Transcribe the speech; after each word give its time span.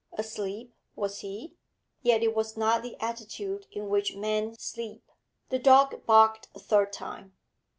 Asleep 0.13 0.73
was 0.95 1.19
he? 1.19 1.53
Yet 2.01 2.23
it 2.23 2.35
was 2.35 2.57
not 2.57 2.81
the 2.81 2.99
attitude 2.99 3.67
in 3.71 3.87
which 3.87 4.15
men 4.15 4.55
sleep. 4.57 5.03
The 5.49 5.59
dog 5.59 6.07
barked 6.07 6.47
a 6.55 6.59
third 6.59 6.91
time. 6.91 7.37